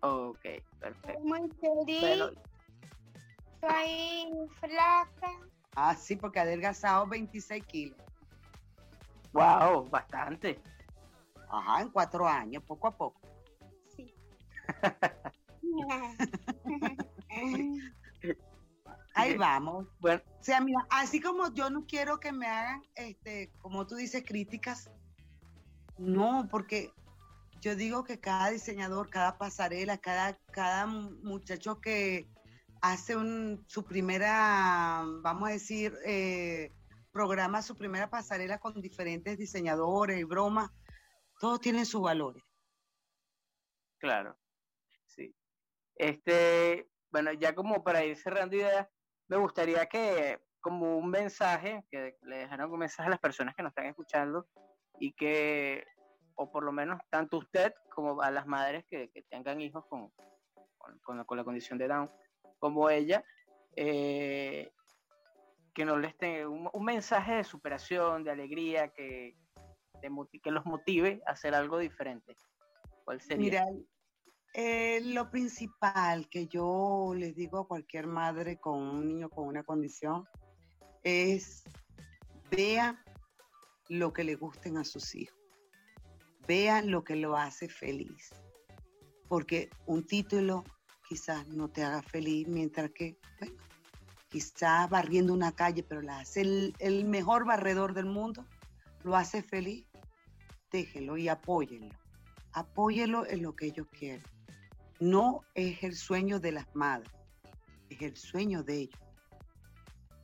Ok, 0.00 0.40
perfecto. 0.78 1.20
Muy 1.20 1.50
feliz. 1.60 2.38
Soy 3.60 4.32
flaca. 4.60 5.30
Ah, 5.74 5.94
sí, 5.94 6.16
porque 6.16 6.38
ha 6.38 6.42
adelgazado 6.42 7.06
26 7.06 7.64
kilos. 7.66 7.98
Wow, 9.32 9.88
bastante. 9.88 10.60
Ajá, 11.48 11.82
en 11.82 11.90
cuatro 11.90 12.26
años, 12.26 12.64
poco 12.64 12.88
a 12.88 12.96
poco. 12.96 13.20
Sí. 13.96 14.12
Ahí 19.14 19.36
vamos. 19.36 19.86
Bueno. 19.98 20.22
O 20.40 20.42
sea, 20.42 20.60
mira, 20.60 20.86
así 20.90 21.20
como 21.20 21.52
yo 21.52 21.70
no 21.70 21.86
quiero 21.86 22.20
que 22.20 22.32
me 22.32 22.46
hagan, 22.46 22.82
este, 22.94 23.50
como 23.58 23.86
tú 23.86 23.96
dices, 23.96 24.24
críticas, 24.24 24.90
no, 25.98 26.48
porque 26.50 26.92
yo 27.60 27.76
digo 27.76 28.04
que 28.04 28.20
cada 28.20 28.50
diseñador, 28.50 29.10
cada 29.10 29.36
pasarela, 29.36 29.98
cada, 29.98 30.38
cada 30.52 30.86
muchacho 30.86 31.80
que 31.80 32.28
hace 32.80 33.16
un, 33.16 33.64
su 33.66 33.84
primera, 33.84 35.04
vamos 35.22 35.48
a 35.48 35.52
decir, 35.52 35.94
eh, 36.06 36.72
programa 37.10 37.62
su 37.62 37.76
primera 37.76 38.08
pasarela 38.08 38.58
con 38.58 38.80
diferentes 38.80 39.36
diseñadores 39.38 40.18
y 40.18 40.24
bromas, 40.24 40.70
todos 41.38 41.60
tienen 41.60 41.86
sus 41.86 42.02
valores. 42.02 42.42
Claro, 43.98 44.38
sí. 45.06 45.34
Este, 45.96 46.88
bueno, 47.10 47.32
ya 47.32 47.54
como 47.54 47.82
para 47.82 48.04
ir 48.04 48.16
cerrando 48.16 48.56
ideas, 48.56 48.88
me 49.28 49.36
gustaría 49.36 49.86
que 49.86 50.40
como 50.60 50.98
un 50.98 51.10
mensaje, 51.10 51.84
que 51.90 52.16
le 52.22 52.38
dejaran 52.38 52.70
un 52.70 52.78
mensaje 52.78 53.06
a 53.06 53.10
las 53.10 53.20
personas 53.20 53.54
que 53.54 53.62
nos 53.62 53.70
están 53.70 53.86
escuchando 53.86 54.46
y 54.98 55.12
que, 55.12 55.84
o 56.34 56.50
por 56.50 56.64
lo 56.64 56.72
menos 56.72 57.00
tanto 57.10 57.38
usted 57.38 57.72
como 57.94 58.20
a 58.20 58.30
las 58.30 58.46
madres 58.46 58.84
que, 58.88 59.10
tengan 59.30 59.60
hijos 59.60 59.84
con, 59.88 60.10
con, 61.02 61.24
con, 61.24 61.36
la 61.36 61.44
condición 61.44 61.78
de 61.78 61.88
Down, 61.88 62.10
como 62.58 62.90
ella, 62.90 63.24
eh, 63.76 64.70
que 65.74 65.84
no 65.84 65.96
les 65.98 66.16
tenga 66.16 66.48
un, 66.48 66.68
un, 66.72 66.84
mensaje 66.84 67.34
de 67.34 67.44
superación, 67.44 68.24
de 68.24 68.30
alegría, 68.30 68.88
que, 68.88 69.36
que 70.42 70.50
los 70.50 70.64
motive 70.66 71.22
a 71.26 71.32
hacer 71.32 71.54
algo 71.54 71.78
diferente? 71.78 72.36
¿Cuál 73.04 73.20
sería? 73.20 73.64
Mira, 73.64 73.66
eh, 74.52 75.00
lo 75.04 75.30
principal 75.30 76.28
que 76.28 76.48
yo 76.48 77.12
les 77.16 77.36
digo 77.36 77.60
a 77.60 77.68
cualquier 77.68 78.08
madre 78.08 78.56
con 78.58 78.80
un 78.80 79.06
niño 79.06 79.30
con 79.30 79.46
una 79.46 79.62
condición 79.62 80.24
es 81.04 81.62
vea 82.50 83.00
lo 83.88 84.12
que 84.12 84.24
le 84.24 84.34
gusten 84.34 84.76
a 84.76 84.84
sus 84.84 85.14
hijos, 85.14 85.38
vea 86.48 86.82
lo 86.82 87.04
que 87.04 87.14
lo 87.14 87.36
hace 87.36 87.68
feliz, 87.68 88.30
porque 89.28 89.70
un 89.86 90.04
título 90.04 90.64
quizás 91.08 91.46
no 91.48 91.68
te 91.68 91.84
haga 91.84 92.02
feliz, 92.02 92.48
mientras 92.48 92.90
que, 92.90 93.18
bueno, 93.38 93.56
quizás 94.30 94.88
barriendo 94.88 95.34
una 95.34 95.52
calle, 95.52 95.82
pero 95.82 96.00
la 96.00 96.20
hace 96.20 96.40
el, 96.42 96.74
el 96.78 97.04
mejor 97.04 97.44
barredor 97.44 97.92
del 97.92 98.06
mundo, 98.06 98.46
lo 99.02 99.16
hace 99.16 99.42
feliz, 99.42 99.84
déjelo 100.70 101.16
y 101.16 101.28
apóyenlo. 101.28 101.94
Apóyelo 102.52 103.26
en 103.26 103.42
lo 103.42 103.54
que 103.54 103.66
ellos 103.66 103.86
quieren. 103.90 104.22
No 105.00 105.40
es 105.54 105.82
el 105.82 105.94
sueño 105.96 106.40
de 106.40 106.52
las 106.52 106.74
madres, 106.74 107.10
es 107.90 108.00
el 108.02 108.16
sueño 108.16 108.62
de 108.62 108.82
ellos. 108.82 109.00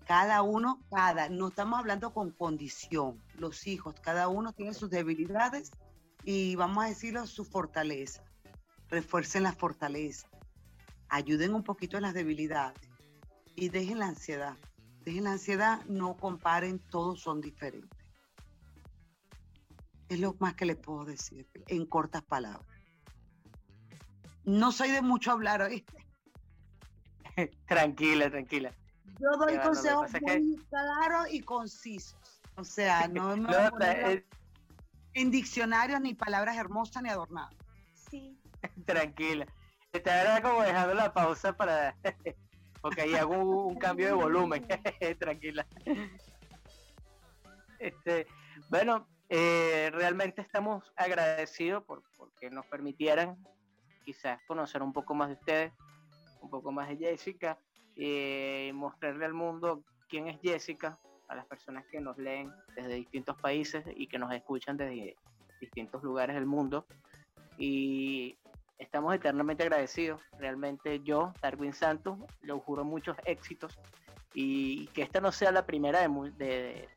Cada 0.07 0.43
uno, 0.43 0.81
cada, 0.89 1.29
no 1.29 1.49
estamos 1.49 1.81
hablando 1.81 2.13
con 2.15 2.31
condición. 2.31 3.21
Los 3.39 3.67
hijos, 3.67 3.97
cada 4.01 4.29
uno 4.29 4.53
tiene 4.53 4.73
sus 4.73 4.89
debilidades 4.89 5.73
y 6.23 6.55
vamos 6.55 6.85
a 6.85 6.89
decirlo, 6.89 7.27
su 7.27 7.45
fortaleza. 7.45 8.23
Refuercen 8.89 9.43
la 9.43 9.53
fortaleza. 9.53 10.29
Ayuden 11.09 11.55
un 11.55 11.65
poquito 11.65 11.97
en 11.97 12.05
las 12.05 12.15
debilidades 12.15 12.86
y 13.57 13.71
dejen 13.71 13.99
la 13.99 14.09
ansiedad. 14.09 14.57
Dejen 15.05 15.25
la 15.25 15.33
ansiedad, 15.33 15.85
no 15.87 16.17
comparen, 16.17 16.79
todos 16.79 17.21
son 17.21 17.41
diferentes. 17.41 17.99
Es 20.09 20.21
lo 20.21 20.37
más 20.39 20.55
que 20.55 20.67
le 20.67 20.77
puedo 20.77 21.05
decir 21.05 21.49
en 21.69 21.87
cortas 21.87 22.23
palabras. 22.23 22.67
No 24.45 24.71
soy 24.71 24.91
de 24.93 25.03
mucho 25.03 25.33
hablar, 25.33 25.63
¿oíste? 25.63 26.07
tranquila, 27.67 28.31
tranquila. 28.31 28.73
Yo 29.19 29.31
doy 29.39 29.59
consejos 29.59 30.11
muy 30.21 30.57
claros 30.69 31.33
y 31.33 31.41
concisos. 31.41 32.41
O 32.57 32.65
sea, 32.65 33.09
no, 33.09 33.37
no, 33.37 33.51
en 35.15 35.31
diccionarios 35.31 36.01
ni 36.01 36.15
palabras 36.15 36.57
hermosas 36.57 37.03
ni 37.03 37.09
adornadas. 37.09 37.55
Sí. 38.11 38.39
tranquila. 38.87 39.47
Te 39.91 40.03
era 40.11 40.43
como 40.43 40.63
dejando 40.63 40.95
la 40.95 41.13
pausa 41.13 41.57
para 41.57 41.97
ahí 42.99 43.15
hago 43.15 43.67
un, 43.67 43.77
cambio 43.77 44.07
de 44.07 44.13
volumen. 44.13 44.67
tranquila. 45.19 45.67
Este, 47.79 48.27
bueno, 48.69 49.07
eh, 49.29 49.91
realmente 49.93 50.41
estamos 50.41 50.93
agradecidos 50.97 51.85
por 51.85 52.03
porque 52.17 52.51
nos 52.51 52.67
permitieran 52.67 53.37
quizás 54.05 54.41
conocer 54.47 54.83
un 54.83 54.93
poco 54.93 55.15
más 55.15 55.29
de 55.29 55.35
ustedes, 55.35 55.73
un 56.41 56.51
poco 56.51 56.71
más 56.73 56.89
de 56.89 56.97
Jessica, 56.97 57.59
y 57.95 58.71
mostrarle 58.73 59.25
al 59.25 59.35
mundo 59.35 59.83
quién 60.09 60.29
es 60.29 60.39
Jessica, 60.41 60.99
a 61.29 61.35
las 61.35 61.47
personas 61.47 61.85
que 61.91 62.01
nos 62.01 62.17
leen 62.19 62.53
desde 62.77 62.95
distintos 62.95 63.37
países 63.41 63.85
y 63.97 64.07
que 64.07 64.19
nos 64.19 64.33
escuchan 64.33 64.77
desde 64.77 65.17
distintos 65.61 66.03
lugares 66.03 66.37
del 66.37 66.47
mundo. 66.47 66.87
Y 67.59 68.39
estamos 68.79 69.15
eternamente 69.15 69.63
agradecidos. 69.63 70.21
Realmente 70.39 71.01
yo, 71.01 71.33
Darwin 71.41 71.73
Santos, 71.73 72.19
le 72.43 72.53
juro 72.53 72.85
muchos 72.85 73.17
éxitos 73.25 73.79
y 74.35 74.87
que 74.89 75.03
esta 75.03 75.21
no 75.21 75.33
sea 75.33 75.51
la 75.51 75.65
primera 75.65 76.01
de, 76.01 76.33
de, 76.33 76.89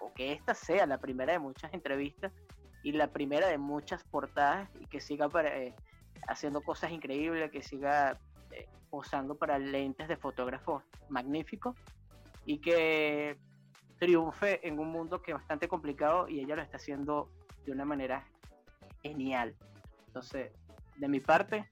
o 0.00 0.12
que 0.12 0.32
esta 0.32 0.54
sea 0.54 0.86
la 0.86 0.98
primera 0.98 1.32
de 1.32 1.38
muchas 1.38 1.72
entrevistas 1.72 2.32
y 2.82 2.92
la 2.92 3.08
primera 3.08 3.48
de 3.48 3.58
muchas 3.58 4.04
portadas 4.04 4.68
y 4.78 4.86
que 4.86 5.00
siga 5.00 5.28
para, 5.28 5.56
eh, 5.56 5.74
haciendo 6.28 6.60
cosas 6.62 6.90
increíbles, 6.90 7.50
que 7.50 7.62
siga 7.62 8.18
eh, 8.52 8.68
posando 8.90 9.36
para 9.36 9.58
lentes 9.58 10.08
de 10.08 10.16
fotógrafos 10.16 10.82
magníficos 11.08 11.76
y 12.44 12.58
que 12.58 13.38
triunfe 13.98 14.66
en 14.66 14.78
un 14.78 14.88
mundo 14.88 15.20
que 15.20 15.32
es 15.32 15.36
bastante 15.36 15.68
complicado 15.68 16.28
y 16.28 16.40
ella 16.40 16.56
lo 16.56 16.62
está 16.62 16.78
haciendo 16.78 17.30
de 17.64 17.72
una 17.72 17.84
manera 17.84 18.26
genial. 19.02 19.54
Entonces, 20.06 20.50
de 21.00 21.08
mi 21.08 21.18
parte, 21.18 21.66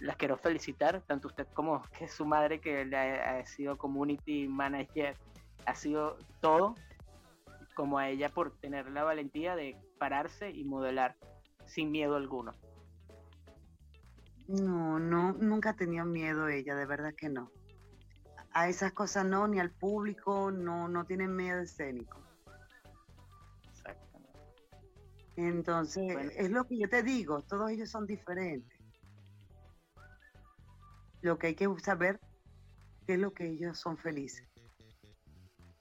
las 0.00 0.16
quiero 0.16 0.38
felicitar, 0.38 1.02
tanto 1.02 1.28
usted 1.28 1.46
como 1.52 1.82
que 1.98 2.08
su 2.08 2.24
madre, 2.24 2.60
que 2.60 2.82
ha, 2.94 3.44
sido 3.44 3.76
community 3.76 4.46
manager, 4.48 5.16
ha 5.66 5.74
sido 5.74 6.16
todo, 6.40 6.74
como 7.74 7.98
a 7.98 8.08
ella 8.08 8.28
por 8.28 8.56
tener 8.58 8.90
la 8.90 9.04
valentía 9.04 9.54
de 9.54 9.76
pararse 9.98 10.50
y 10.50 10.64
modelar 10.64 11.16
sin 11.66 11.90
miedo 11.90 12.16
alguno. 12.16 12.52
No, 14.46 14.98
no, 14.98 15.34
nunca 15.34 15.74
tenido 15.74 16.06
miedo 16.06 16.48
ella, 16.48 16.74
de 16.74 16.86
verdad 16.86 17.14
que 17.14 17.28
no. 17.28 17.50
A 18.52 18.68
esas 18.68 18.92
cosas 18.92 19.26
no, 19.26 19.46
ni 19.46 19.60
al 19.60 19.70
público, 19.70 20.50
no, 20.50 20.88
no 20.88 21.04
tienen 21.04 21.36
miedo 21.36 21.60
escénico. 21.60 22.27
Entonces, 25.38 26.02
Bueno. 26.12 26.32
es 26.34 26.50
lo 26.50 26.66
que 26.66 26.76
yo 26.76 26.88
te 26.88 27.04
digo, 27.04 27.42
todos 27.42 27.70
ellos 27.70 27.88
son 27.88 28.06
diferentes. 28.06 28.76
Lo 31.22 31.38
que 31.38 31.46
hay 31.48 31.54
que 31.54 31.68
saber 31.78 32.20
qué 33.06 33.14
es 33.14 33.20
lo 33.20 33.32
que 33.32 33.46
ellos 33.46 33.78
son 33.78 33.96
felices. 33.96 34.48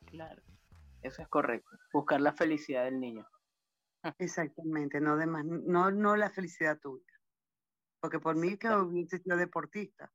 Claro, 0.05 0.43
eso 1.01 1.23
es 1.23 1.27
correcto. 1.27 1.71
Buscar 1.91 2.21
la 2.21 2.33
felicidad 2.33 2.83
del 2.85 2.99
niño. 2.99 3.27
Exactamente, 4.19 5.01
no, 5.01 5.17
de 5.17 5.25
más- 5.25 5.43
no, 5.43 5.89
no 5.89 6.15
la 6.15 6.29
felicidad 6.29 6.79
tuya. 6.79 7.03
Porque 7.99 8.19
por 8.19 8.35
mí 8.35 8.57
que 8.57 8.69
hubiese 8.69 9.17
sido 9.17 9.37
deportista. 9.37 10.13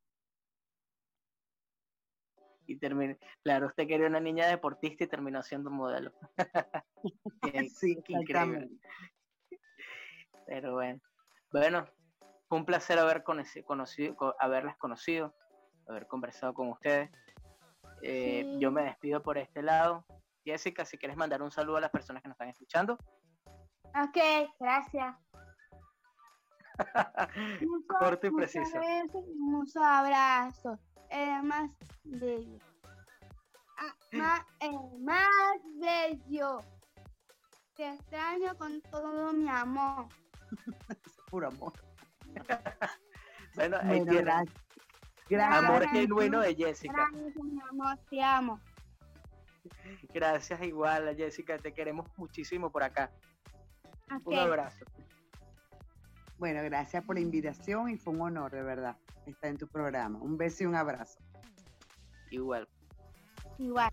Y 2.66 2.78
termine, 2.78 3.18
claro, 3.42 3.66
usted 3.66 3.88
quería 3.88 4.06
una 4.06 4.20
niña 4.20 4.46
deportista 4.46 5.02
y 5.02 5.08
terminó 5.08 5.42
siendo 5.42 5.68
modelo. 5.68 6.12
Sí, 7.74 7.98
increíble. 8.08 8.70
Pero 10.52 10.74
bueno. 10.74 11.00
Bueno, 11.50 11.86
fue 12.46 12.58
un 12.58 12.66
placer 12.66 12.98
haber 12.98 13.22
conocido, 13.22 13.64
conocido, 13.64 14.14
co- 14.14 14.34
haberlas 14.38 14.76
conocido, 14.76 15.34
haber 15.88 16.06
conversado 16.06 16.52
con 16.52 16.68
ustedes. 16.68 17.10
Eh, 18.02 18.42
Sí. 18.44 18.58
Yo 18.60 18.70
me 18.70 18.82
despido 18.82 19.22
por 19.22 19.38
este 19.38 19.62
lado. 19.62 20.04
Jessica, 20.44 20.84
si 20.84 20.98
quieres 20.98 21.16
mandar 21.16 21.40
un 21.40 21.50
saludo 21.50 21.78
a 21.78 21.80
las 21.80 21.90
personas 21.90 22.20
que 22.22 22.28
nos 22.28 22.34
están 22.34 22.50
escuchando. 22.50 22.98
Ok, 23.94 24.18
gracias. 24.60 25.16
Corto 27.88 28.26
y 28.26 28.30
preciso. 28.32 28.78
Muchos 29.38 29.82
abrazos. 29.82 30.78
El 31.08 31.44
más 31.44 31.70
bello. 32.04 32.58
Ah, 33.78 33.94
más, 34.12 34.42
el 34.60 35.00
más 35.00 35.56
bello. 35.80 36.58
Te 37.74 37.88
extraño 37.94 38.54
con 38.58 38.82
todo 38.82 39.32
mi 39.32 39.48
amor. 39.48 40.08
Puro 41.30 41.48
amor. 41.48 41.72
Bueno, 43.54 43.76
ahí 43.82 44.00
Bueno, 44.00 44.22
gracias. 44.22 44.64
Gracias. 45.28 45.64
Amor 45.64 45.86
genuino 45.90 46.40
de 46.40 46.54
Jessica. 46.54 47.08
Gracias, 47.12 47.44
mi 47.44 47.60
amor, 47.60 47.98
te 48.08 48.22
amo. 48.22 48.58
Gracias 50.12 50.62
igual 50.62 51.14
Jessica, 51.16 51.58
te 51.58 51.72
queremos 51.72 52.06
muchísimo 52.16 52.70
por 52.70 52.82
acá. 52.82 53.10
Un 54.24 54.38
abrazo. 54.38 54.84
Bueno, 56.38 56.62
gracias 56.64 57.04
por 57.04 57.16
la 57.16 57.20
invitación 57.20 57.88
y 57.88 57.96
fue 57.96 58.14
un 58.14 58.22
honor, 58.22 58.50
de 58.50 58.62
verdad, 58.62 58.96
estar 59.26 59.50
en 59.50 59.58
tu 59.58 59.68
programa. 59.68 60.18
Un 60.18 60.36
beso 60.36 60.64
y 60.64 60.66
un 60.66 60.74
abrazo. 60.74 61.18
Igual. 62.30 62.68
igual. 63.58 63.92